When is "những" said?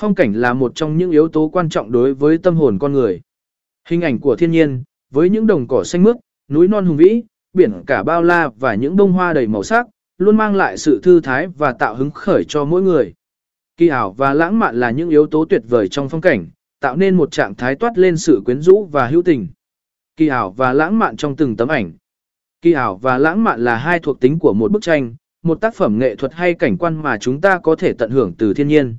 0.96-1.10, 5.30-5.46, 8.74-8.96, 14.90-15.10